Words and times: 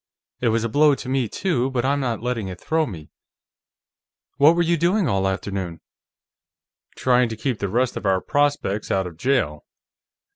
It 0.39 0.47
was 0.47 0.63
a 0.63 0.67
blow 0.67 0.95
to 0.95 1.07
me, 1.07 1.29
too, 1.29 1.69
but 1.69 1.85
I'm 1.85 1.99
not 1.99 2.23
letting 2.23 2.47
it 2.47 2.59
throw 2.59 2.87
me.... 2.87 3.11
What 4.37 4.55
were 4.55 4.63
you 4.63 4.75
doing 4.75 5.07
all 5.07 5.27
afternoon?" 5.27 5.79
"Trying 6.95 7.29
to 7.29 7.37
keep 7.37 7.59
the 7.59 7.69
rest 7.69 7.95
of 7.95 8.07
our 8.07 8.19
prospects 8.19 8.89
out 8.89 9.05
of 9.05 9.15
jail. 9.15 9.63